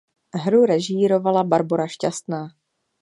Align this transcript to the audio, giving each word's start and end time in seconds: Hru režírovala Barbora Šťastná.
Hru 0.43 0.65
režírovala 0.65 1.43
Barbora 1.45 1.85
Šťastná. 1.87 2.47